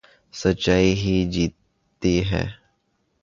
سچائی 0.33 0.91
ہی 0.93 1.15
جیتتی 1.31 2.15
ہے 2.31 2.43